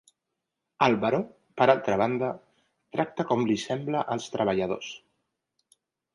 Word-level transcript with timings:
El 0.85 0.95
baró, 1.03 1.19
per 1.61 1.67
altra 1.73 1.97
banda, 2.03 2.31
tracta 2.97 3.27
com 3.33 3.45
li 3.51 3.59
sembla 3.67 4.03
als 4.17 4.33
treballadors. 4.39 4.91